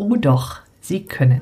Oh 0.00 0.14
doch, 0.14 0.60
Sie 0.80 1.06
können. 1.06 1.40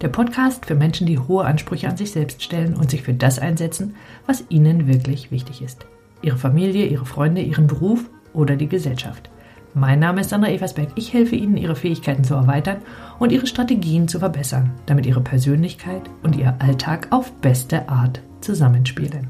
Der 0.00 0.08
Podcast 0.08 0.66
für 0.66 0.74
Menschen, 0.74 1.06
die 1.06 1.20
hohe 1.20 1.44
Ansprüche 1.44 1.88
an 1.88 1.96
sich 1.96 2.10
selbst 2.10 2.42
stellen 2.42 2.74
und 2.74 2.90
sich 2.90 3.02
für 3.02 3.14
das 3.14 3.38
einsetzen, 3.38 3.94
was 4.26 4.42
ihnen 4.48 4.88
wirklich 4.88 5.30
wichtig 5.30 5.62
ist. 5.62 5.86
Ihre 6.20 6.36
Familie, 6.36 6.86
ihre 6.86 7.06
Freunde, 7.06 7.42
ihren 7.42 7.68
Beruf 7.68 8.10
oder 8.34 8.56
die 8.56 8.66
Gesellschaft. 8.66 9.30
Mein 9.72 10.00
Name 10.00 10.22
ist 10.22 10.30
Sandra 10.30 10.50
Eversberg. 10.50 10.88
Ich 10.96 11.12
helfe 11.12 11.36
Ihnen, 11.36 11.56
Ihre 11.56 11.76
Fähigkeiten 11.76 12.24
zu 12.24 12.34
erweitern 12.34 12.78
und 13.20 13.30
Ihre 13.30 13.46
Strategien 13.46 14.08
zu 14.08 14.18
verbessern, 14.18 14.72
damit 14.86 15.06
Ihre 15.06 15.20
Persönlichkeit 15.20 16.02
und 16.24 16.34
Ihr 16.34 16.56
Alltag 16.58 17.06
auf 17.10 17.32
beste 17.34 17.88
Art 17.88 18.20
zusammenspielen. 18.40 19.28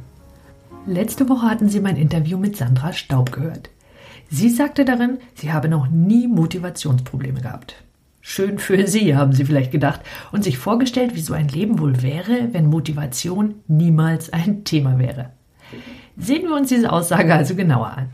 Letzte 0.86 1.28
Woche 1.28 1.46
hatten 1.46 1.68
Sie 1.68 1.80
mein 1.80 1.98
Interview 1.98 2.38
mit 2.38 2.56
Sandra 2.56 2.94
Staub 2.94 3.32
gehört. 3.32 3.68
Sie 4.30 4.48
sagte 4.48 4.86
darin, 4.86 5.18
sie 5.34 5.52
habe 5.52 5.68
noch 5.68 5.88
nie 5.88 6.26
Motivationsprobleme 6.26 7.42
gehabt. 7.42 7.76
Schön 8.24 8.60
für 8.60 8.86
Sie, 8.86 9.16
haben 9.16 9.32
Sie 9.32 9.44
vielleicht 9.44 9.72
gedacht 9.72 10.00
und 10.30 10.44
sich 10.44 10.56
vorgestellt, 10.56 11.16
wie 11.16 11.20
so 11.20 11.34
ein 11.34 11.48
Leben 11.48 11.80
wohl 11.80 12.02
wäre, 12.02 12.48
wenn 12.52 12.66
Motivation 12.66 13.56
niemals 13.66 14.32
ein 14.32 14.62
Thema 14.62 15.00
wäre. 15.00 15.30
Sehen 16.16 16.44
wir 16.44 16.54
uns 16.54 16.68
diese 16.68 16.92
Aussage 16.92 17.34
also 17.34 17.56
genauer 17.56 17.88
an. 17.88 18.10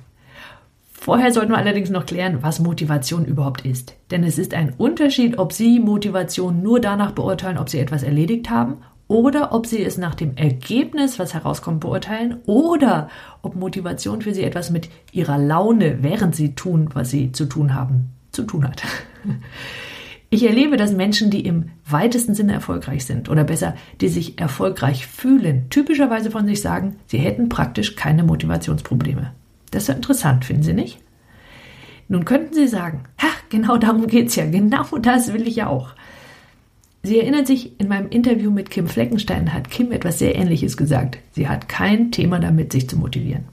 Vorher 0.90 1.30
sollten 1.30 1.52
wir 1.52 1.58
allerdings 1.58 1.90
noch 1.90 2.06
klären, 2.06 2.38
was 2.40 2.58
Motivation 2.58 3.26
überhaupt 3.26 3.66
ist. 3.66 3.94
Denn 4.10 4.24
es 4.24 4.38
ist 4.38 4.54
ein 4.54 4.72
Unterschied, 4.78 5.38
ob 5.38 5.52
Sie 5.52 5.78
Motivation 5.78 6.62
nur 6.62 6.80
danach 6.80 7.12
beurteilen, 7.12 7.58
ob 7.58 7.68
Sie 7.68 7.78
etwas 7.78 8.02
erledigt 8.02 8.48
haben 8.48 8.78
oder 9.08 9.52
ob 9.52 9.66
Sie 9.66 9.82
es 9.82 9.98
nach 9.98 10.14
dem 10.14 10.36
Ergebnis, 10.36 11.18
was 11.18 11.34
herauskommt, 11.34 11.80
beurteilen 11.80 12.38
oder 12.46 13.08
ob 13.42 13.56
Motivation 13.56 14.22
für 14.22 14.32
Sie 14.32 14.42
etwas 14.42 14.70
mit 14.70 14.88
Ihrer 15.12 15.36
Laune, 15.36 16.02
während 16.02 16.34
Sie 16.34 16.54
tun, 16.54 16.88
was 16.94 17.10
Sie 17.10 17.30
zu 17.30 17.44
tun 17.44 17.74
haben, 17.74 18.10
zu 18.32 18.44
tun 18.44 18.66
hat. 18.66 18.82
Ich 20.30 20.44
erlebe, 20.44 20.76
dass 20.76 20.92
Menschen, 20.92 21.30
die 21.30 21.46
im 21.46 21.70
weitesten 21.88 22.34
Sinne 22.34 22.52
erfolgreich 22.52 23.06
sind 23.06 23.30
oder 23.30 23.44
besser, 23.44 23.74
die 24.00 24.08
sich 24.08 24.38
erfolgreich 24.38 25.06
fühlen, 25.06 25.70
typischerweise 25.70 26.30
von 26.30 26.46
sich 26.46 26.60
sagen, 26.60 26.96
sie 27.06 27.18
hätten 27.18 27.48
praktisch 27.48 27.96
keine 27.96 28.24
Motivationsprobleme. 28.24 29.32
Das 29.70 29.84
ist 29.84 29.88
ja 29.88 29.94
interessant, 29.94 30.44
finden 30.44 30.62
Sie 30.62 30.74
nicht? 30.74 30.98
Nun 32.08 32.24
könnten 32.24 32.54
Sie 32.54 32.68
sagen, 32.68 33.04
ha, 33.20 33.28
genau 33.48 33.78
darum 33.78 34.06
geht's 34.06 34.36
ja, 34.36 34.44
genau 34.46 34.84
das 35.02 35.32
will 35.32 35.48
ich 35.48 35.56
ja 35.56 35.68
auch. 35.68 35.94
Sie 37.02 37.18
erinnern 37.18 37.46
sich, 37.46 37.78
in 37.80 37.88
meinem 37.88 38.08
Interview 38.10 38.50
mit 38.50 38.70
Kim 38.70 38.86
Fleckenstein 38.86 39.54
hat 39.54 39.70
Kim 39.70 39.92
etwas 39.92 40.18
sehr 40.18 40.34
Ähnliches 40.34 40.76
gesagt. 40.76 41.18
Sie 41.32 41.48
hat 41.48 41.68
kein 41.68 42.10
Thema 42.10 42.38
damit, 42.38 42.72
sich 42.72 42.88
zu 42.88 42.98
motivieren. 42.98 43.44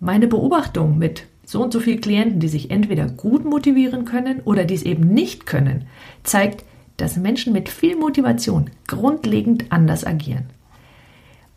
Meine 0.00 0.26
Beobachtung 0.26 0.98
mit 0.98 1.26
so 1.44 1.62
und 1.62 1.72
so 1.72 1.80
viele 1.80 1.98
Klienten, 1.98 2.40
die 2.40 2.48
sich 2.48 2.70
entweder 2.70 3.06
gut 3.06 3.44
motivieren 3.44 4.04
können 4.04 4.40
oder 4.44 4.64
dies 4.64 4.82
eben 4.82 5.12
nicht 5.12 5.46
können, 5.46 5.86
zeigt, 6.22 6.64
dass 6.96 7.16
Menschen 7.16 7.52
mit 7.52 7.68
viel 7.68 7.96
Motivation 7.96 8.70
grundlegend 8.86 9.70
anders 9.70 10.06
agieren. 10.06 10.44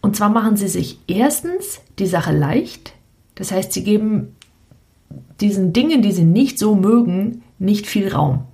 Und 0.02 0.16
zwar 0.16 0.30
machen 0.30 0.58
sie 0.58 0.68
sich 0.68 1.00
erstens 1.08 1.82
die 2.00 2.06
Sache 2.06 2.32
leicht, 2.32 2.94
das 3.36 3.52
heißt, 3.52 3.72
sie 3.72 3.84
geben 3.84 4.36
diesen 5.40 5.74
Dingen, 5.74 6.02
die 6.02 6.12
sie 6.12 6.24
nicht 6.24 6.58
so 6.58 6.76
mögen, 6.76 7.44
nicht 7.60 7.88
viel 7.88 8.12
Raum. 8.12 8.46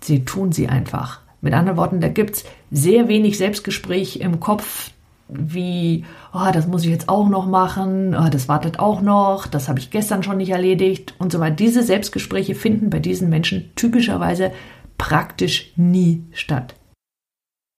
Sie 0.00 0.24
tun 0.24 0.52
sie 0.52 0.68
einfach. 0.68 1.20
Mit 1.40 1.54
anderen 1.54 1.78
Worten, 1.78 2.00
da 2.00 2.08
gibt 2.08 2.36
es 2.36 2.44
sehr 2.70 3.08
wenig 3.08 3.38
Selbstgespräch 3.38 4.16
im 4.16 4.40
Kopf, 4.40 4.90
wie, 5.32 6.04
oh, 6.32 6.50
das 6.52 6.66
muss 6.66 6.84
ich 6.84 6.90
jetzt 6.90 7.08
auch 7.08 7.28
noch 7.28 7.46
machen, 7.46 8.14
oh, 8.14 8.28
das 8.30 8.48
wartet 8.48 8.78
auch 8.78 9.00
noch, 9.00 9.46
das 9.46 9.68
habe 9.68 9.78
ich 9.78 9.90
gestern 9.90 10.22
schon 10.22 10.38
nicht 10.38 10.50
erledigt 10.50 11.14
und 11.18 11.32
so 11.32 11.40
weiter. 11.40 11.56
Diese 11.56 11.82
Selbstgespräche 11.82 12.54
finden 12.54 12.90
bei 12.90 12.98
diesen 12.98 13.28
Menschen 13.28 13.70
typischerweise 13.76 14.52
praktisch 14.98 15.72
nie 15.76 16.24
statt. 16.32 16.74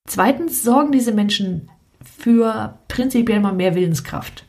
Zweitens 0.08 0.62
sorgen 0.62 0.92
diese 0.92 1.12
Menschen 1.12 1.68
für 2.02 2.78
prinzipiell 2.88 3.40
mal 3.40 3.52
mehr 3.52 3.74
Willenskraft. 3.74 4.44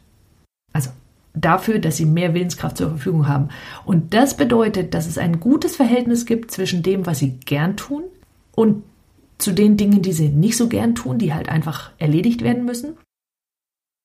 Also 0.74 0.90
dafür, 1.34 1.80
dass 1.80 1.98
sie 1.98 2.06
mehr 2.06 2.34
Willenskraft 2.34 2.78
zur 2.78 2.90
Verfügung 2.90 3.28
haben. 3.28 3.50
Und 3.86 4.14
das 4.14 4.36
bedeutet, 4.38 4.94
dass 4.94 5.08
es 5.08 5.18
ein 5.18 5.40
gutes 5.40 5.76
Verhältnis 5.76 6.26
gibt 6.26 6.52
zwischen 6.52 6.84
dem, 6.84 7.06
was 7.06 7.20
sie 7.20 7.40
gern 7.46 7.78
tun 7.78 8.04
und 8.56 8.84
zu 9.44 9.54
den 9.54 9.78
Dingen, 9.78 10.02
die 10.02 10.14
sie 10.14 10.30
nicht 10.30 10.58
so 10.58 10.68
gern 10.68 10.96
tun, 10.96 11.20
die 11.20 11.34
halt 11.34 11.50
einfach 11.50 11.92
erledigt 11.98 12.44
werden 12.44 12.66
müssen. 12.66 12.98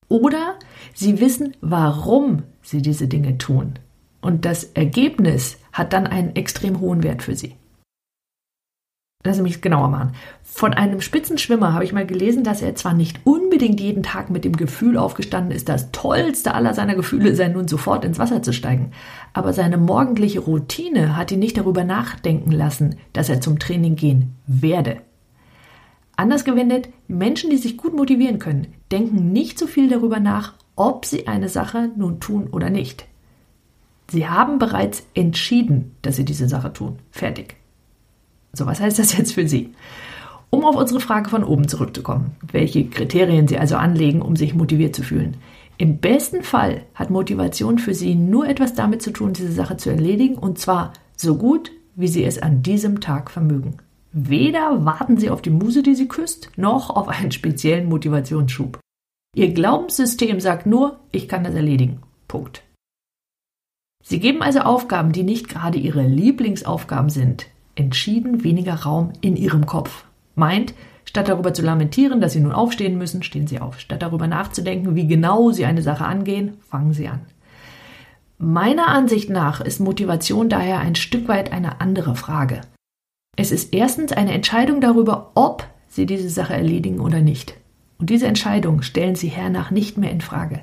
Oder 0.08 0.58
sie 0.94 1.20
wissen, 1.20 1.56
warum 1.60 2.42
sie 2.62 2.82
diese 2.82 3.08
Dinge 3.08 3.38
tun. 3.38 3.74
Und 4.20 4.44
das 4.44 4.64
Ergebnis 4.64 5.58
hat 5.72 5.92
dann 5.92 6.06
einen 6.06 6.34
extrem 6.34 6.80
hohen 6.80 7.02
Wert 7.02 7.22
für 7.22 7.36
sie. 7.36 7.54
Lass 9.24 9.40
mich 9.40 9.56
es 9.56 9.60
genauer 9.60 9.88
machen. 9.88 10.12
Von 10.42 10.74
einem 10.74 11.00
Spitzenschwimmer 11.00 11.72
habe 11.72 11.84
ich 11.84 11.92
mal 11.92 12.06
gelesen, 12.06 12.44
dass 12.44 12.62
er 12.62 12.76
zwar 12.76 12.94
nicht 12.94 13.20
unbedingt 13.24 13.80
jeden 13.80 14.04
Tag 14.04 14.30
mit 14.30 14.44
dem 14.44 14.56
Gefühl 14.56 14.96
aufgestanden 14.96 15.50
ist, 15.50 15.68
das 15.68 15.90
tollste 15.90 16.54
aller 16.54 16.72
seiner 16.72 16.94
Gefühle 16.94 17.34
sei 17.34 17.48
nun 17.48 17.66
sofort 17.66 18.04
ins 18.04 18.20
Wasser 18.20 18.42
zu 18.42 18.52
steigen, 18.52 18.92
aber 19.32 19.52
seine 19.52 19.76
morgendliche 19.76 20.38
Routine 20.38 21.16
hat 21.16 21.32
ihn 21.32 21.40
nicht 21.40 21.58
darüber 21.58 21.82
nachdenken 21.82 22.52
lassen, 22.52 22.96
dass 23.12 23.28
er 23.28 23.40
zum 23.40 23.58
Training 23.58 23.96
gehen 23.96 24.36
werde. 24.46 25.02
Anders 26.18 26.44
gewendet, 26.44 26.88
Menschen, 27.06 27.48
die 27.48 27.58
sich 27.58 27.76
gut 27.76 27.94
motivieren 27.94 28.40
können, 28.40 28.74
denken 28.90 29.32
nicht 29.32 29.56
so 29.56 29.68
viel 29.68 29.88
darüber 29.88 30.18
nach, 30.18 30.54
ob 30.74 31.04
sie 31.04 31.28
eine 31.28 31.48
Sache 31.48 31.90
nun 31.96 32.18
tun 32.18 32.48
oder 32.50 32.70
nicht. 32.70 33.06
Sie 34.10 34.26
haben 34.26 34.58
bereits 34.58 35.06
entschieden, 35.14 35.94
dass 36.02 36.16
sie 36.16 36.24
diese 36.24 36.48
Sache 36.48 36.72
tun. 36.72 36.98
Fertig. 37.12 37.54
So, 38.52 38.66
was 38.66 38.80
heißt 38.80 38.98
das 38.98 39.16
jetzt 39.16 39.34
für 39.34 39.46
Sie? 39.46 39.72
Um 40.50 40.64
auf 40.64 40.74
unsere 40.74 40.98
Frage 40.98 41.30
von 41.30 41.44
oben 41.44 41.68
zurückzukommen, 41.68 42.32
welche 42.50 42.88
Kriterien 42.88 43.46
Sie 43.46 43.58
also 43.58 43.76
anlegen, 43.76 44.20
um 44.20 44.34
sich 44.34 44.56
motiviert 44.56 44.96
zu 44.96 45.04
fühlen. 45.04 45.36
Im 45.76 45.98
besten 45.98 46.42
Fall 46.42 46.82
hat 46.94 47.10
Motivation 47.10 47.78
für 47.78 47.94
Sie 47.94 48.16
nur 48.16 48.48
etwas 48.48 48.74
damit 48.74 49.02
zu 49.02 49.12
tun, 49.12 49.34
diese 49.34 49.52
Sache 49.52 49.76
zu 49.76 49.90
erledigen, 49.90 50.34
und 50.34 50.58
zwar 50.58 50.94
so 51.14 51.36
gut, 51.36 51.70
wie 51.94 52.08
Sie 52.08 52.24
es 52.24 52.42
an 52.42 52.64
diesem 52.64 53.00
Tag 53.00 53.30
vermögen. 53.30 53.76
Weder 54.12 54.84
warten 54.84 55.18
sie 55.18 55.30
auf 55.30 55.42
die 55.42 55.50
Muse, 55.50 55.82
die 55.82 55.94
sie 55.94 56.08
küsst, 56.08 56.50
noch 56.56 56.90
auf 56.90 57.08
einen 57.08 57.30
speziellen 57.30 57.88
Motivationsschub. 57.88 58.78
Ihr 59.34 59.52
Glaubenssystem 59.52 60.40
sagt 60.40 60.66
nur, 60.66 61.00
ich 61.12 61.28
kann 61.28 61.44
das 61.44 61.54
erledigen. 61.54 62.00
Punkt. 62.26 62.62
Sie 64.02 64.20
geben 64.20 64.42
also 64.42 64.60
Aufgaben, 64.60 65.12
die 65.12 65.22
nicht 65.22 65.48
gerade 65.48 65.78
ihre 65.78 66.02
Lieblingsaufgaben 66.02 67.10
sind, 67.10 67.46
entschieden 67.74 68.42
weniger 68.44 68.74
Raum 68.74 69.12
in 69.20 69.36
ihrem 69.36 69.66
Kopf. 69.66 70.04
Meint, 70.34 70.72
statt 71.04 71.28
darüber 71.28 71.52
zu 71.52 71.62
lamentieren, 71.62 72.20
dass 72.20 72.32
sie 72.32 72.40
nun 72.40 72.52
aufstehen 72.52 72.96
müssen, 72.96 73.22
stehen 73.22 73.46
sie 73.46 73.60
auf. 73.60 73.78
Statt 73.80 74.02
darüber 74.02 74.26
nachzudenken, 74.26 74.94
wie 74.94 75.06
genau 75.06 75.50
sie 75.50 75.66
eine 75.66 75.82
Sache 75.82 76.06
angehen, 76.06 76.54
fangen 76.68 76.94
sie 76.94 77.08
an. 77.08 77.20
Meiner 78.38 78.88
Ansicht 78.88 79.30
nach 79.30 79.60
ist 79.60 79.80
Motivation 79.80 80.48
daher 80.48 80.78
ein 80.78 80.94
Stück 80.94 81.28
weit 81.28 81.52
eine 81.52 81.80
andere 81.80 82.14
Frage. 82.14 82.60
Es 83.38 83.52
ist 83.52 83.72
erstens 83.72 84.10
eine 84.10 84.32
Entscheidung 84.32 84.80
darüber, 84.80 85.30
ob 85.36 85.64
Sie 85.86 86.06
diese 86.06 86.28
Sache 86.28 86.54
erledigen 86.54 86.98
oder 86.98 87.20
nicht. 87.20 87.54
Und 87.98 88.10
diese 88.10 88.26
Entscheidung 88.26 88.82
stellen 88.82 89.14
Sie 89.14 89.28
hernach 89.28 89.70
nicht 89.70 89.96
mehr 89.96 90.10
in 90.10 90.20
Frage. 90.20 90.62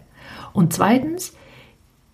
Und 0.52 0.74
zweitens, 0.74 1.34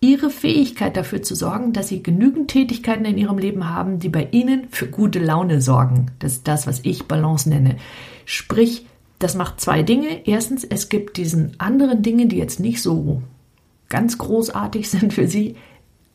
Ihre 0.01 0.29
Fähigkeit 0.29 0.95
dafür 0.95 1.23
zu 1.23 1.33
sorgen, 1.33 1.73
dass 1.73 1.87
Sie 1.87 2.03
genügend 2.03 2.51
Tätigkeiten 2.51 3.05
in 3.05 3.17
Ihrem 3.17 3.39
Leben 3.39 3.69
haben, 3.69 3.97
die 3.97 4.09
bei 4.09 4.27
Ihnen 4.29 4.69
für 4.69 4.85
gute 4.85 5.17
Laune 5.17 5.61
sorgen. 5.61 6.11
Das 6.19 6.33
ist 6.33 6.47
das, 6.47 6.67
was 6.67 6.81
ich 6.83 7.07
Balance 7.07 7.49
nenne. 7.49 7.77
Sprich, 8.25 8.85
das 9.17 9.33
macht 9.33 9.59
zwei 9.59 9.81
Dinge. 9.81 10.27
Erstens, 10.27 10.63
es 10.63 10.89
gibt 10.89 11.17
diesen 11.17 11.59
anderen 11.59 12.03
Dinge, 12.03 12.27
die 12.27 12.37
jetzt 12.37 12.59
nicht 12.59 12.83
so 12.83 13.23
ganz 13.89 14.19
großartig 14.19 14.87
sind 14.91 15.11
für 15.11 15.27
Sie, 15.27 15.55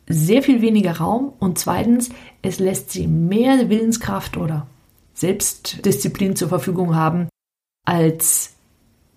sehr 0.07 0.41
viel 0.41 0.61
weniger 0.61 0.97
Raum 0.97 1.33
und 1.39 1.59
zweitens, 1.59 2.09
es 2.41 2.59
lässt 2.59 2.91
sie 2.91 3.07
mehr 3.07 3.69
Willenskraft 3.69 4.37
oder 4.37 4.67
Selbstdisziplin 5.13 6.35
zur 6.35 6.49
Verfügung 6.49 6.95
haben, 6.95 7.27
als 7.85 8.55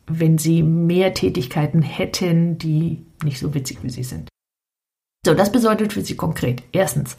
wenn 0.06 0.38
sie 0.38 0.62
mehr 0.62 1.14
Tätigkeiten 1.14 1.82
hätten, 1.82 2.58
die 2.58 3.04
nicht 3.22 3.38
so 3.38 3.54
witzig 3.54 3.78
wie 3.82 3.90
sie 3.90 4.02
sind. 4.02 4.28
So, 5.24 5.34
das 5.34 5.52
bedeutet 5.52 5.92
für 5.92 6.00
Sie 6.00 6.16
konkret. 6.16 6.62
Erstens, 6.72 7.18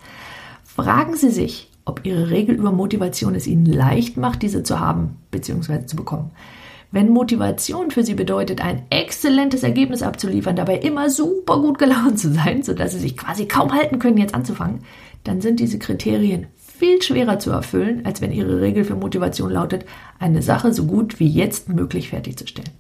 fragen 0.63 1.16
Sie 1.16 1.30
sich, 1.30 1.69
ob 1.86 2.04
Ihre 2.04 2.31
Regel 2.31 2.56
über 2.56 2.72
Motivation 2.72 3.36
es 3.36 3.45
Ihnen 3.45 3.66
leicht 3.66 4.18
macht, 4.18 4.42
diese 4.42 4.63
zu 4.63 4.80
haben 4.80 5.18
bzw. 5.30 5.86
zu 5.86 5.95
bekommen. 5.95 6.31
Wenn 6.94 7.10
Motivation 7.10 7.90
für 7.90 8.04
sie 8.04 8.16
bedeutet, 8.16 8.62
ein 8.62 8.84
exzellentes 8.90 9.64
Ergebnis 9.64 10.04
abzuliefern, 10.04 10.58
dabei 10.58 10.78
immer 10.78 11.10
super 11.10 11.62
gut 11.62 11.80
gelaunt 11.80 12.20
zu 12.20 12.34
sein, 12.34 12.64
sodass 12.64 12.92
sie 12.92 13.00
sich 13.00 13.16
quasi 13.16 13.46
kaum 13.46 13.72
halten 13.72 13.98
können, 13.98 14.18
jetzt 14.18 14.36
anzufangen, 14.36 14.80
dann 15.24 15.40
sind 15.40 15.60
diese 15.62 15.80
Kriterien 15.80 16.48
viel 16.58 17.02
schwerer 17.02 17.40
zu 17.40 17.52
erfüllen, 17.52 18.06
als 18.06 18.22
wenn 18.22 18.32
ihre 18.32 18.60
Regel 18.60 18.84
für 18.84 18.96
Motivation 18.96 19.52
lautet, 19.52 19.86
eine 20.20 20.42
Sache 20.42 20.74
so 20.74 20.86
gut 20.86 21.20
wie 21.20 21.30
jetzt 21.30 21.70
möglich 21.70 22.10
fertigzustellen. 22.10 22.72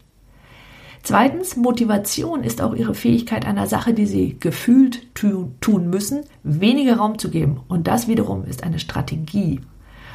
Zweitens, 1.03 1.55
Motivation 1.55 2.43
ist 2.43 2.61
auch 2.61 2.75
ihre 2.75 2.93
Fähigkeit, 2.93 3.45
einer 3.45 3.65
Sache, 3.67 3.93
die 3.93 4.05
sie 4.05 4.37
gefühlt 4.39 5.07
tun 5.15 5.89
müssen, 5.89 6.23
weniger 6.43 6.97
Raum 6.97 7.17
zu 7.17 7.29
geben. 7.29 7.61
Und 7.67 7.87
das 7.87 8.07
wiederum 8.07 8.45
ist 8.45 8.63
eine 8.63 8.77
Strategie. 8.77 9.61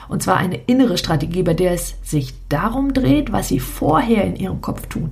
Und 0.09 0.23
zwar 0.23 0.37
eine 0.37 0.57
innere 0.57 0.99
Strategie, 0.99 1.43
bei 1.43 1.55
der 1.55 1.73
es 1.73 1.97
sich 2.03 2.35
darum 2.49 2.93
dreht, 2.93 3.33
was 3.33 3.49
Sie 3.49 3.61
vorher 3.61 4.25
in 4.25 4.37
Ihrem 4.37 4.61
Kopf 4.61 4.87
tun. 4.87 5.11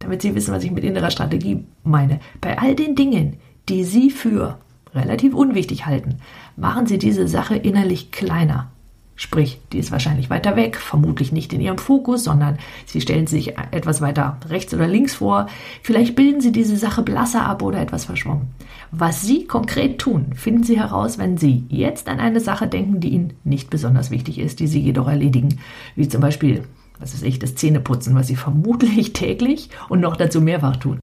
Damit 0.00 0.22
Sie 0.22 0.34
wissen, 0.34 0.54
was 0.54 0.64
ich 0.64 0.70
mit 0.70 0.84
innerer 0.84 1.10
Strategie 1.10 1.64
meine. 1.82 2.20
Bei 2.40 2.58
all 2.58 2.74
den 2.74 2.94
Dingen, 2.94 3.38
die 3.68 3.84
Sie 3.84 4.10
für 4.10 4.58
relativ 4.94 5.34
unwichtig 5.34 5.86
halten, 5.86 6.18
machen 6.56 6.86
Sie 6.86 6.98
diese 6.98 7.26
Sache 7.26 7.56
innerlich 7.56 8.10
kleiner. 8.10 8.70
Sprich, 9.16 9.60
die 9.72 9.78
ist 9.78 9.92
wahrscheinlich 9.92 10.28
weiter 10.28 10.56
weg, 10.56 10.76
vermutlich 10.76 11.30
nicht 11.30 11.52
in 11.52 11.60
ihrem 11.60 11.78
Fokus, 11.78 12.24
sondern 12.24 12.58
sie 12.84 13.00
stellen 13.00 13.28
sich 13.28 13.56
etwas 13.70 14.00
weiter 14.00 14.38
rechts 14.48 14.74
oder 14.74 14.88
links 14.88 15.14
vor. 15.14 15.46
Vielleicht 15.82 16.16
bilden 16.16 16.40
sie 16.40 16.50
diese 16.50 16.76
Sache 16.76 17.02
blasser 17.02 17.46
ab 17.46 17.62
oder 17.62 17.80
etwas 17.80 18.06
verschwommen. 18.06 18.48
Was 18.96 19.22
Sie 19.22 19.44
konkret 19.46 19.98
tun, 19.98 20.34
finden 20.34 20.62
Sie 20.62 20.78
heraus, 20.78 21.18
wenn 21.18 21.36
Sie 21.36 21.64
jetzt 21.68 22.08
an 22.08 22.20
eine 22.20 22.38
Sache 22.38 22.68
denken, 22.68 23.00
die 23.00 23.08
Ihnen 23.08 23.32
nicht 23.42 23.68
besonders 23.68 24.12
wichtig 24.12 24.38
ist, 24.38 24.60
die 24.60 24.68
Sie 24.68 24.78
jedoch 24.78 25.08
erledigen, 25.08 25.58
wie 25.96 26.08
zum 26.08 26.20
Beispiel, 26.20 26.62
was 27.00 27.12
weiß 27.12 27.22
ich, 27.22 27.40
das 27.40 27.56
Zähneputzen, 27.56 28.14
was 28.14 28.28
Sie 28.28 28.36
vermutlich 28.36 29.12
täglich 29.12 29.70
und 29.88 30.00
noch 30.00 30.16
dazu 30.16 30.40
mehrfach 30.40 30.76
tun. 30.76 31.00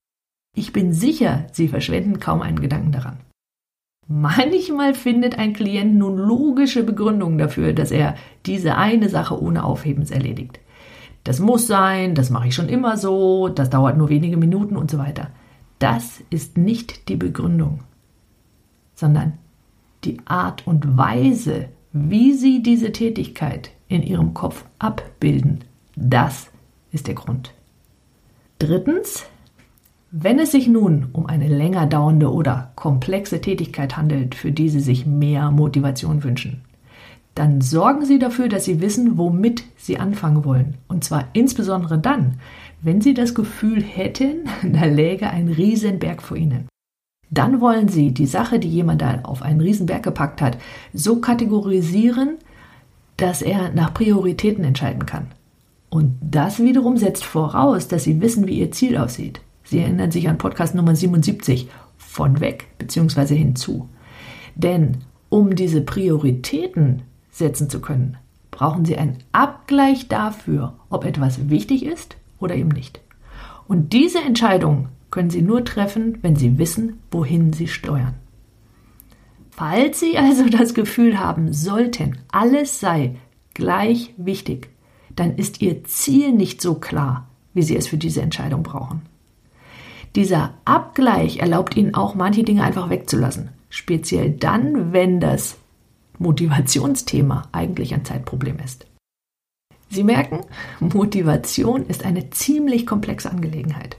Ich 0.55 0.71
bin 0.71 0.93
sicher, 0.93 1.47
Sie 1.51 1.67
verschwenden 1.67 2.19
kaum 2.19 2.41
einen 2.41 2.61
Gedanken 2.61 2.93
daran. 2.93 3.17
Manchmal 4.13 4.93
findet 4.93 5.39
ein 5.39 5.53
Klient 5.53 5.95
nun 5.95 6.17
logische 6.17 6.83
Begründungen 6.83 7.37
dafür, 7.37 7.71
dass 7.71 7.91
er 7.91 8.15
diese 8.45 8.75
eine 8.75 9.07
Sache 9.07 9.41
ohne 9.41 9.63
Aufhebens 9.63 10.11
erledigt. 10.11 10.59
Das 11.23 11.39
muss 11.39 11.65
sein, 11.65 12.13
das 12.13 12.29
mache 12.29 12.49
ich 12.49 12.55
schon 12.55 12.67
immer 12.67 12.97
so, 12.97 13.47
das 13.47 13.69
dauert 13.69 13.95
nur 13.95 14.09
wenige 14.09 14.35
Minuten 14.35 14.75
und 14.75 14.91
so 14.91 14.97
weiter. 14.97 15.29
Das 15.79 16.21
ist 16.29 16.57
nicht 16.57 17.07
die 17.07 17.15
Begründung, 17.15 17.83
sondern 18.95 19.37
die 20.03 20.17
Art 20.25 20.67
und 20.67 20.97
Weise, 20.97 21.69
wie 21.93 22.33
Sie 22.33 22.61
diese 22.61 22.91
Tätigkeit 22.91 23.71
in 23.87 24.03
Ihrem 24.03 24.33
Kopf 24.33 24.65
abbilden. 24.77 25.63
Das 25.95 26.51
ist 26.91 27.07
der 27.07 27.15
Grund. 27.15 27.53
Drittens, 28.59 29.25
wenn 30.11 30.39
es 30.39 30.51
sich 30.51 30.67
nun 30.67 31.07
um 31.13 31.25
eine 31.25 31.47
länger 31.47 31.85
dauernde 31.87 32.31
oder 32.33 32.71
komplexe 32.75 33.39
Tätigkeit 33.39 33.95
handelt, 33.95 34.35
für 34.35 34.51
die 34.51 34.67
Sie 34.67 34.81
sich 34.81 35.05
mehr 35.05 35.51
Motivation 35.51 36.23
wünschen, 36.25 36.61
dann 37.33 37.61
sorgen 37.61 38.03
Sie 38.05 38.19
dafür, 38.19 38.49
dass 38.49 38.65
Sie 38.65 38.81
wissen, 38.81 39.17
womit 39.17 39.63
Sie 39.77 39.97
anfangen 39.97 40.43
wollen. 40.43 40.75
Und 40.89 41.05
zwar 41.05 41.29
insbesondere 41.31 41.97
dann, 41.97 42.39
wenn 42.81 42.99
Sie 42.99 43.13
das 43.13 43.33
Gefühl 43.33 43.81
hätten, 43.81 44.49
da 44.73 44.83
läge 44.83 45.29
ein 45.29 45.47
Riesenberg 45.47 46.21
vor 46.21 46.35
Ihnen. 46.35 46.67
Dann 47.29 47.61
wollen 47.61 47.87
Sie 47.87 48.11
die 48.11 48.25
Sache, 48.25 48.59
die 48.59 48.67
jemand 48.67 49.01
da 49.01 49.21
auf 49.23 49.41
einen 49.41 49.61
Riesenberg 49.61 50.03
gepackt 50.03 50.41
hat, 50.41 50.57
so 50.93 51.21
kategorisieren, 51.21 52.35
dass 53.15 53.41
er 53.41 53.71
nach 53.71 53.93
Prioritäten 53.93 54.65
entscheiden 54.65 55.05
kann. 55.05 55.27
Und 55.89 56.17
das 56.21 56.59
wiederum 56.59 56.97
setzt 56.97 57.23
voraus, 57.23 57.87
dass 57.87 58.03
Sie 58.03 58.19
wissen, 58.19 58.45
wie 58.47 58.59
Ihr 58.59 58.71
Ziel 58.71 58.97
aussieht. 58.97 59.39
Sie 59.71 59.79
erinnern 59.79 60.11
sich 60.11 60.27
an 60.27 60.37
Podcast 60.37 60.75
Nummer 60.75 60.93
77 60.93 61.69
von 61.97 62.41
weg 62.41 62.67
bzw. 62.77 63.37
hinzu. 63.37 63.87
Denn 64.53 64.97
um 65.29 65.55
diese 65.55 65.79
Prioritäten 65.79 67.03
setzen 67.31 67.69
zu 67.69 67.79
können, 67.79 68.17
brauchen 68.51 68.83
Sie 68.83 68.97
einen 68.97 69.19
Abgleich 69.31 70.09
dafür, 70.09 70.73
ob 70.89 71.05
etwas 71.05 71.49
wichtig 71.49 71.85
ist 71.85 72.17
oder 72.41 72.53
eben 72.55 72.67
nicht. 72.67 72.99
Und 73.65 73.93
diese 73.93 74.19
Entscheidung 74.19 74.89
können 75.09 75.29
Sie 75.29 75.41
nur 75.41 75.63
treffen, 75.63 76.17
wenn 76.21 76.35
Sie 76.35 76.57
wissen, 76.57 76.99
wohin 77.09 77.53
Sie 77.53 77.69
steuern. 77.69 78.15
Falls 79.51 80.01
Sie 80.01 80.17
also 80.17 80.49
das 80.49 80.73
Gefühl 80.73 81.17
haben 81.17 81.53
sollten, 81.53 82.17
alles 82.29 82.81
sei 82.81 83.15
gleich 83.53 84.13
wichtig, 84.17 84.69
dann 85.15 85.37
ist 85.37 85.61
Ihr 85.61 85.85
Ziel 85.85 86.33
nicht 86.33 86.61
so 86.61 86.75
klar, 86.75 87.29
wie 87.53 87.63
Sie 87.63 87.77
es 87.77 87.87
für 87.87 87.97
diese 87.97 88.21
Entscheidung 88.21 88.63
brauchen. 88.63 89.03
Dieser 90.15 90.53
Abgleich 90.65 91.37
erlaubt 91.37 91.77
Ihnen 91.77 91.95
auch, 91.95 92.15
manche 92.15 92.43
Dinge 92.43 92.63
einfach 92.63 92.89
wegzulassen. 92.89 93.49
Speziell 93.69 94.31
dann, 94.31 94.91
wenn 94.91 95.21
das 95.21 95.57
Motivationsthema 96.19 97.43
eigentlich 97.53 97.93
ein 97.93 98.03
Zeitproblem 98.03 98.57
ist. 98.63 98.85
Sie 99.89 100.03
merken, 100.03 100.41
Motivation 100.79 101.85
ist 101.85 102.05
eine 102.05 102.29
ziemlich 102.29 102.85
komplexe 102.85 103.29
Angelegenheit. 103.29 103.97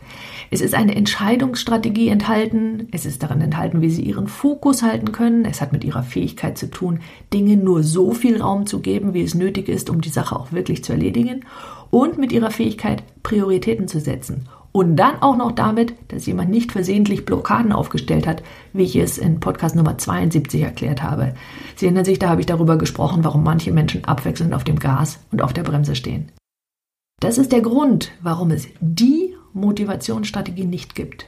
Es 0.50 0.62
ist 0.62 0.74
eine 0.74 0.94
Entscheidungsstrategie 0.94 2.08
enthalten, 2.08 2.88
es 2.92 3.04
ist 3.04 3.22
darin 3.22 3.42
enthalten, 3.42 3.82
wie 3.82 3.90
Sie 3.90 4.02
Ihren 4.02 4.26
Fokus 4.26 4.82
halten 4.82 5.12
können, 5.12 5.44
es 5.44 5.60
hat 5.60 5.72
mit 5.72 5.84
Ihrer 5.84 6.02
Fähigkeit 6.02 6.56
zu 6.56 6.70
tun, 6.70 7.00
Dinge 7.32 7.58
nur 7.58 7.82
so 7.82 8.12
viel 8.12 8.40
Raum 8.40 8.66
zu 8.66 8.80
geben, 8.80 9.12
wie 9.12 9.22
es 9.22 9.34
nötig 9.34 9.68
ist, 9.68 9.90
um 9.90 10.00
die 10.00 10.08
Sache 10.08 10.34
auch 10.34 10.52
wirklich 10.52 10.82
zu 10.82 10.92
erledigen 10.92 11.44
und 11.90 12.16
mit 12.16 12.32
Ihrer 12.32 12.50
Fähigkeit, 12.50 13.02
Prioritäten 13.22 13.86
zu 13.86 14.00
setzen 14.00 14.48
und 14.72 14.96
dann 14.96 15.20
auch 15.20 15.36
noch 15.36 15.52
damit, 15.52 15.94
dass 16.08 16.26
jemand 16.26 16.50
nicht 16.50 16.72
versehentlich 16.72 17.26
Blockaden 17.26 17.72
aufgestellt 17.72 18.26
hat, 18.26 18.42
wie 18.72 18.84
ich 18.84 18.96
es 18.96 19.18
in 19.18 19.38
Podcast 19.38 19.76
Nummer 19.76 19.98
72 19.98 20.62
erklärt 20.62 21.02
habe. 21.02 21.34
Sie 21.76 21.84
erinnern 21.86 22.06
sich, 22.06 22.18
da 22.18 22.30
habe 22.30 22.40
ich 22.40 22.46
darüber 22.46 22.78
gesprochen, 22.78 23.22
warum 23.22 23.44
manche 23.44 23.70
Menschen 23.70 24.04
abwechselnd 24.06 24.54
auf 24.54 24.64
dem 24.64 24.78
Gas 24.78 25.18
und 25.30 25.42
auf 25.42 25.52
der 25.52 25.62
Bremse 25.62 25.94
stehen. 25.94 26.32
Das 27.20 27.38
ist 27.38 27.52
der 27.52 27.60
Grund, 27.60 28.12
warum 28.22 28.50
es 28.50 28.66
die 28.80 29.34
Motivationsstrategie 29.52 30.64
nicht 30.64 30.94
gibt. 30.94 31.26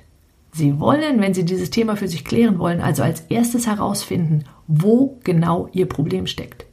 Sie 0.51 0.81
wollen, 0.81 1.21
wenn 1.21 1.35
Sie 1.35 1.45
dieses 1.45 1.71
Thema 1.71 1.97
für 1.97 2.09
sich 2.09 2.25
klären 2.25 2.59
wollen, 2.59 2.81
also 2.81 3.03
als 3.03 3.21
erstes 3.29 3.67
herausfinden, 3.67 4.45
wo 4.67 5.19
genau 5.23 5.69
Ihr 5.73 5.87
Problem 5.87 6.27
steckt. 6.27 6.65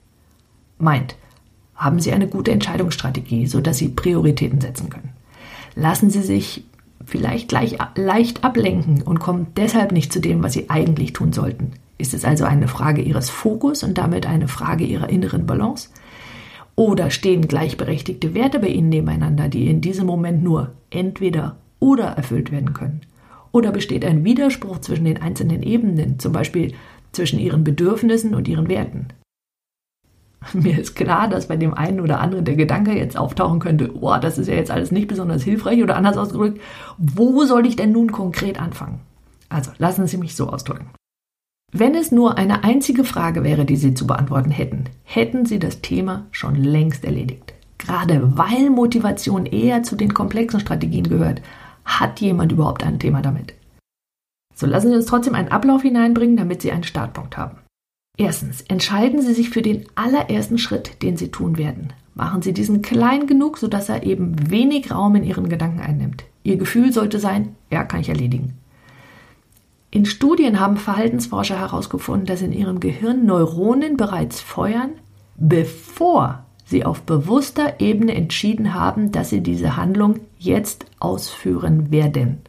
Meint, 0.78 1.16
haben 1.76 2.00
Sie 2.00 2.12
eine 2.14 2.28
gute 2.28 2.52
Entscheidungsstrategie, 2.52 3.48
sodass 3.48 3.78
Sie 3.78 3.90
Prioritäten 3.90 4.62
setzen 4.62 4.90
können 4.90 5.11
lassen 5.76 6.10
Sie 6.10 6.22
sich 6.22 6.64
vielleicht 7.06 7.50
gleich 7.50 7.78
leicht 7.96 8.44
ablenken 8.44 9.02
und 9.02 9.20
kommen 9.20 9.48
deshalb 9.56 9.92
nicht 9.92 10.14
zu 10.14 10.20
dem, 10.20 10.44
was 10.44 10.54
Sie 10.54 10.70
eigentlich 10.70 11.14
tun 11.14 11.34
sollten. 11.34 11.74
Ist 11.98 12.14
es 12.14 12.26
also 12.26 12.46
eine 12.46 12.68
Frage 12.68 13.02
Ihres 13.02 13.30
Fokus 13.30 13.84
und 13.84 13.98
damit 13.98 14.26
eine 14.26 14.48
Frage 14.48 14.86
Ihrer 14.86 15.10
inneren 15.10 15.46
Balance? 15.46 15.90
Oder 16.76 17.12
stehen 17.12 17.48
gleichberechtigte 17.48 18.34
Werte 18.34 18.60
bei 18.60 18.70
Ihnen 18.70 18.90
nebeneinander, 18.90 19.50
die 19.50 19.68
in 19.68 19.82
diesem 19.82 20.08
Moment 20.08 20.44
nur 20.44 20.72
entweder 20.90 21.58
oder 21.80 22.06
erfüllt 22.06 22.52
werden 22.52 22.74
können? 22.74 23.02
Oder 23.52 23.72
besteht 23.72 24.06
ein 24.06 24.24
Widerspruch 24.24 24.80
zwischen 24.80 25.06
den 25.06 25.22
einzelnen 25.22 25.62
Ebenen, 25.62 26.18
zum 26.18 26.32
Beispiel 26.32 26.74
zwischen 27.12 27.40
Ihren 27.40 27.64
Bedürfnissen 27.64 28.34
und 28.34 28.48
Ihren 28.48 28.70
Werten? 28.70 29.10
Mir 30.54 30.80
ist 30.80 30.96
klar, 30.96 31.28
dass 31.28 31.48
bei 31.48 31.56
dem 31.56 31.74
einen 31.74 32.02
oder 32.02 32.20
anderen 32.20 32.46
der 32.46 32.56
Gedanke 32.56 32.92
jetzt 32.94 33.18
auftauchen 33.18 33.60
könnte, 33.60 33.90
boah, 33.90 34.20
das 34.20 34.38
ist 34.38 34.48
ja 34.48 34.56
jetzt 34.56 34.72
alles 34.72 34.92
nicht 34.92 35.08
besonders 35.08 35.44
hilfreich 35.44 35.82
oder 35.82 35.96
anders 35.96 36.18
ausgedrückt, 36.18 36.60
wo 36.98 37.46
soll 37.46 37.66
ich 37.66 37.76
denn 37.76 37.92
nun 37.92 38.12
konkret 38.12 38.60
anfangen? 38.60 39.00
Also 39.50 39.72
lassen 39.78 40.08
Sie 40.08 40.18
mich 40.18 40.36
so 40.36 40.48
ausdrücken. 40.48 40.90
Wenn 41.74 41.96
es 41.96 42.12
nur 42.12 42.38
eine 42.38 42.64
einzige 42.64 43.04
Frage 43.04 43.44
wäre, 43.44 43.66
die 43.66 43.78
Sie 43.78 43.94
zu 43.94 44.06
beantworten 44.06 44.52
hätten, 44.52 44.86
hätten 45.04 45.46
Sie 45.46 45.60
das 45.60 45.82
Thema 45.82 46.26
schon 46.32 46.56
längst 46.56 47.06
erledigt. 47.06 47.54
Gerade 47.78 48.38
weil 48.38 48.70
Motivation 48.70 49.46
eher 49.46 49.82
zu 49.82 49.96
den 49.96 50.14
komplexen 50.14 50.60
Strategien 50.60 51.08
gehört, 51.08 51.42
hat 51.86 52.20
jemand 52.20 52.52
überhaupt 52.52 52.84
ein 52.84 53.00
Thema 53.00 53.22
damit. 53.22 53.54
So 54.54 54.68
lassen 54.68 54.90
Sie 54.92 54.98
uns 54.98 55.06
trotzdem 55.06 55.34
einen 55.34 55.48
Ablauf 55.48 55.82
hineinbringen, 55.82 56.38
damit 56.38 56.62
Sie 56.62 56.72
einen 56.72 56.84
Startpunkt 56.84 57.38
haben. 57.38 57.61
Erstens, 58.22 58.62
entscheiden 58.68 59.20
Sie 59.24 59.34
sich 59.34 59.50
für 59.50 59.64
den 59.64 59.86
allerersten 59.96 60.60
Schritt, 60.60 61.02
den 61.02 61.18
Sie 61.18 61.30
tun 61.32 61.58
werden. 61.58 61.92
Machen 62.14 62.44
Sie 62.44 62.54
diesen 62.54 62.84
klein 62.84 63.26
genug, 63.26 63.58
sodass 63.58 63.90
er 63.90 64.04
eben 64.04 64.52
wenig 64.52 64.92
Raum 64.92 65.16
in 65.16 65.24
Ihren 65.24 65.50
Gedanken 65.50 65.80
einnimmt. 65.80 66.24
Ihr 66.44 66.58
Gefühl 66.58 66.94
sollte 66.94 67.18
sein, 67.18 67.56
ja, 67.72 67.84
kann 67.84 68.02
ich 68.02 68.10
erledigen. 68.10 68.60
In 69.90 70.06
Studien 70.06 70.60
haben 70.60 70.78
Verhaltensforscher 70.78 71.58
herausgefunden, 71.58 72.28
dass 72.28 72.44
in 72.44 72.54
ihrem 72.54 72.80
Gehirn 72.80 73.26
Neuronen 73.26 73.98
bereits 73.98 74.40
feuern, 74.40 74.92
bevor 75.36 76.46
sie 76.64 76.86
auf 76.86 77.02
bewusster 77.02 77.80
Ebene 77.80 78.14
entschieden 78.14 78.76
haben, 78.76 79.12
dass 79.12 79.32
sie 79.32 79.42
diese 79.42 79.78
Handlung 79.78 80.20
jetzt 80.38 80.86
ausführen 81.00 81.90
werden. 81.90 82.44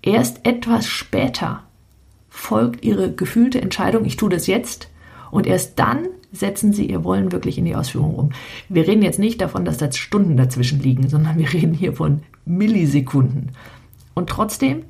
Erst 0.00 0.46
etwas 0.46 0.86
später 0.86 1.63
folgt 2.34 2.84
ihre 2.84 3.12
gefühlte 3.12 3.62
Entscheidung, 3.62 4.04
ich 4.04 4.16
tue 4.16 4.28
das 4.28 4.46
jetzt. 4.46 4.90
Und 5.30 5.46
erst 5.46 5.78
dann 5.78 6.08
setzen 6.32 6.72
sie 6.72 6.86
ihr 6.86 7.04
Wollen 7.04 7.32
wirklich 7.32 7.58
in 7.58 7.64
die 7.64 7.76
Ausführung 7.76 8.14
um. 8.16 8.30
Wir 8.68 8.86
reden 8.86 9.02
jetzt 9.02 9.18
nicht 9.18 9.40
davon, 9.40 9.64
dass 9.64 9.78
da 9.78 9.90
Stunden 9.90 10.36
dazwischen 10.36 10.80
liegen, 10.80 11.08
sondern 11.08 11.38
wir 11.38 11.52
reden 11.52 11.74
hier 11.74 11.92
von 11.92 12.22
Millisekunden. 12.44 13.52
Und 14.14 14.28
trotzdem, 14.28 14.82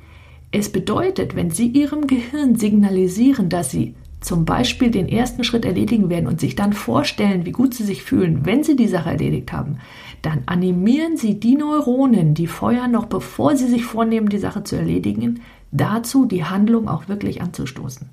es 0.52 0.70
bedeutet, 0.70 1.36
wenn 1.36 1.50
Sie 1.50 1.66
Ihrem 1.68 2.06
Gehirn 2.06 2.56
signalisieren, 2.56 3.48
dass 3.48 3.70
Sie 3.70 3.94
zum 4.20 4.44
Beispiel 4.46 4.90
den 4.90 5.08
ersten 5.08 5.44
Schritt 5.44 5.64
erledigen 5.66 6.08
werden 6.08 6.26
und 6.26 6.40
sich 6.40 6.56
dann 6.56 6.72
vorstellen, 6.72 7.44
wie 7.44 7.52
gut 7.52 7.74
Sie 7.74 7.84
sich 7.84 8.02
fühlen, 8.02 8.46
wenn 8.46 8.64
Sie 8.64 8.74
die 8.74 8.88
Sache 8.88 9.10
erledigt 9.10 9.52
haben, 9.52 9.78
dann 10.22 10.42
animieren 10.46 11.18
Sie 11.18 11.38
die 11.38 11.56
Neuronen, 11.56 12.34
die 12.34 12.46
feuern 12.46 12.90
noch 12.90 13.06
bevor 13.06 13.56
Sie 13.56 13.68
sich 13.68 13.84
vornehmen, 13.84 14.30
die 14.30 14.38
Sache 14.38 14.64
zu 14.64 14.76
erledigen, 14.76 15.40
dazu, 15.74 16.24
die 16.24 16.44
Handlung 16.44 16.88
auch 16.88 17.08
wirklich 17.08 17.42
anzustoßen. 17.42 18.10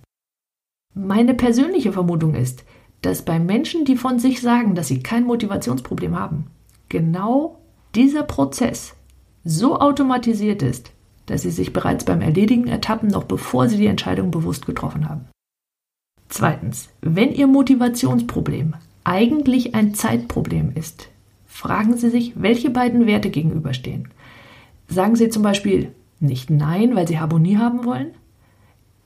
Meine 0.94 1.34
persönliche 1.34 1.94
Vermutung 1.94 2.36
ist, 2.36 2.66
dass 3.02 3.24
bei 3.24 3.40
Menschen, 3.40 3.86
die 3.86 3.96
von 3.96 4.20
sich 4.20 4.42
sagen, 4.42 4.76
dass 4.76 4.88
sie 4.88 5.02
kein 5.02 5.24
Motivationsproblem 5.24 6.20
haben, 6.20 6.48
genau 6.90 7.60
dieser 7.96 8.24
Prozess 8.24 8.94
so 9.44 9.80
automatisiert 9.80 10.62
ist, 10.62 10.92
dass 11.28 11.44
sie 11.44 11.52
sich 11.52 11.72
bereits 11.72 12.04
beim 12.04 12.22
Erledigen 12.22 12.68
ertappen, 12.68 13.10
noch 13.10 13.24
bevor 13.24 13.70
sie 13.70 13.78
die 13.78 13.88
Entscheidung 13.88 14.32
bewusst 14.32 14.66
getroffen 14.66 15.08
haben. 15.08 15.26
Zweitens, 16.30 16.90
wenn 17.02 17.34
Ihr 17.34 17.48
Motivationsproblem 17.48 18.76
eigentlich 19.04 19.76
ein 19.76 19.94
Zeitproblem 19.94 20.72
ist, 20.76 21.10
fragen 21.46 21.98
Sie 21.98 22.10
sich, 22.10 22.34
welche 22.42 22.70
beiden 22.70 23.06
Werte 23.06 23.30
gegenüberstehen. 23.30 24.08
Sagen 24.88 25.18
Sie 25.18 25.30
zum 25.30 25.44
Beispiel 25.44 25.92
nicht 26.22 26.50
Nein, 26.50 26.96
weil 26.96 27.08
Sie 27.08 27.20
Harmonie 27.20 27.58
haben 27.58 27.86
wollen? 27.86 28.12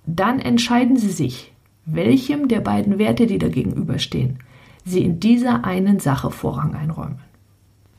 Dann 0.06 0.40
entscheiden 0.40 0.98
Sie 0.98 1.10
sich, 1.10 1.54
welchem 1.86 2.48
der 2.48 2.62
beiden 2.62 3.00
Werte, 3.00 3.28
die 3.28 3.38
dagegenüberstehen, 3.38 4.40
Sie 4.84 5.04
in 5.04 5.20
dieser 5.20 5.66
einen 5.66 6.00
Sache 6.00 6.30
Vorrang 6.30 6.76
einräumen. 6.76 7.20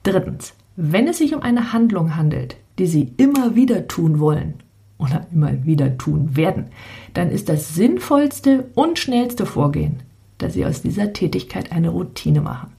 Drittens, 0.02 0.54
wenn 0.76 1.08
es 1.08 1.18
sich 1.18 1.34
um 1.34 1.42
eine 1.42 1.72
Handlung 1.72 2.16
handelt, 2.16 2.56
die 2.78 2.86
Sie 2.86 3.12
immer 3.16 3.56
wieder 3.56 3.88
tun 3.88 4.20
wollen 4.20 4.54
oder 4.98 5.26
immer 5.32 5.64
wieder 5.64 5.98
tun 5.98 6.36
werden, 6.36 6.66
dann 7.14 7.30
ist 7.30 7.48
das 7.48 7.74
sinnvollste 7.74 8.70
und 8.74 8.98
schnellste 8.98 9.46
Vorgehen, 9.46 10.02
dass 10.38 10.52
Sie 10.52 10.64
aus 10.64 10.82
dieser 10.82 11.12
Tätigkeit 11.12 11.72
eine 11.72 11.88
Routine 11.88 12.40
machen. 12.40 12.70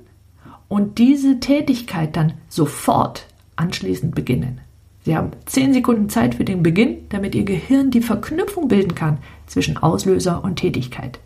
und 0.67 0.99
diese 0.99 1.39
Tätigkeit 1.39 2.15
dann 2.15 2.33
sofort 2.49 3.25
anschließend 3.55 4.13
beginnen. 4.15 4.61
Sie 5.03 5.17
haben 5.17 5.31
zehn 5.45 5.73
Sekunden 5.73 6.09
Zeit 6.09 6.35
für 6.35 6.45
den 6.45 6.63
Beginn, 6.63 6.97
damit 7.09 7.35
Ihr 7.35 7.43
Gehirn 7.43 7.91
die 7.91 8.01
Verknüpfung 8.01 8.67
bilden 8.67 8.95
kann 8.95 9.17
zwischen 9.47 9.77
Auslöser 9.77 10.43
und 10.43 10.55
Tätigkeit. 10.55 11.19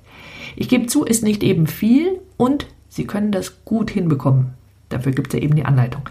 Ich 0.56 0.68
gebe 0.68 0.88
zu, 0.88 1.04
ist 1.04 1.24
nicht 1.24 1.44
eben 1.44 1.68
viel 1.68 2.20
und 2.38 2.66
Sie 2.90 3.06
können 3.06 3.32
das 3.32 3.64
gut 3.64 3.92
hinbekommen. 3.92 4.54
Dafür 4.90 5.12
gibt 5.12 5.28
es 5.28 5.40
ja 5.40 5.44
eben 5.44 5.56
die 5.56 5.66
Anleitung. 5.66 6.02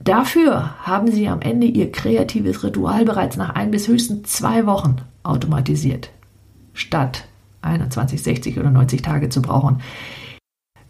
Dafür 0.00 0.74
haben 0.84 1.12
Sie 1.12 1.28
am 1.28 1.42
Ende 1.42 1.66
Ihr 1.66 1.92
kreatives 1.92 2.64
Ritual 2.64 3.04
bereits 3.04 3.36
nach 3.36 3.50
ein 3.50 3.70
bis 3.70 3.86
höchstens 3.86 4.30
zwei 4.32 4.66
Wochen 4.66 4.96
automatisiert, 5.22 6.10
statt 6.72 7.24
21, 7.62 8.22
60 8.22 8.58
oder 8.58 8.70
90 8.70 9.02
Tage 9.02 9.28
zu 9.28 9.42
brauchen. 9.42 9.82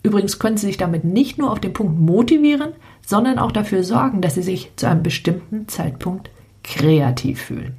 Übrigens 0.02 0.38
können 0.38 0.56
Sie 0.56 0.66
sich 0.66 0.78
damit 0.78 1.04
nicht 1.04 1.38
nur 1.38 1.50
auf 1.50 1.60
den 1.60 1.72
Punkt 1.72 1.98
motivieren, 2.00 2.72
sondern 3.06 3.38
auch 3.38 3.52
dafür 3.52 3.84
sorgen, 3.84 4.20
dass 4.20 4.34
Sie 4.34 4.42
sich 4.42 4.72
zu 4.76 4.88
einem 4.88 5.02
bestimmten 5.02 5.68
Zeitpunkt 5.68 6.30
kreativ 6.62 7.40
fühlen. 7.40 7.74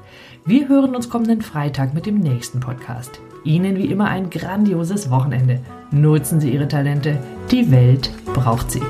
Wir 0.47 0.71
hören 0.71 0.97
uns 0.97 1.11
kommenden 1.11 1.42
Freitag 1.42 1.92
mit 1.92 2.07
dem 2.07 2.19
nächsten 2.19 2.61
Podcast. 2.61 3.21
Ihnen 3.45 3.76
wie 3.76 3.90
immer 3.90 4.07
ein 4.07 4.30
grandioses 4.30 5.11
Wochenende. 5.11 5.61
Nutzen 5.90 6.40
Sie 6.40 6.50
Ihre 6.50 6.66
Talente. 6.66 7.19
Die 7.50 7.71
Welt 7.71 8.11
braucht 8.33 8.71
sie. 8.71 8.80